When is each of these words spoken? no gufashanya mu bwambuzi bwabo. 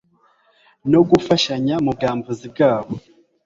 no 0.91 1.01
gufashanya 1.09 1.75
mu 1.83 1.91
bwambuzi 1.95 2.45
bwabo. 2.53 2.93